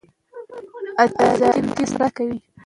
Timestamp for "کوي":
2.15-2.37